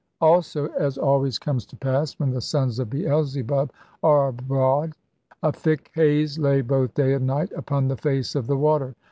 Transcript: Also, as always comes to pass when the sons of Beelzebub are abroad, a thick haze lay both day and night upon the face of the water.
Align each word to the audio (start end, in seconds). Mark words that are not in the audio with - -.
Also, 0.19 0.65
as 0.69 0.97
always 0.97 1.37
comes 1.37 1.63
to 1.63 1.75
pass 1.75 2.13
when 2.17 2.31
the 2.31 2.41
sons 2.41 2.79
of 2.79 2.89
Beelzebub 2.89 3.71
are 4.01 4.29
abroad, 4.29 4.93
a 5.43 5.51
thick 5.51 5.91
haze 5.93 6.39
lay 6.39 6.61
both 6.61 6.95
day 6.95 7.13
and 7.13 7.27
night 7.27 7.51
upon 7.51 7.87
the 7.87 7.95
face 7.97 8.33
of 8.33 8.47
the 8.47 8.57
water. 8.57 8.95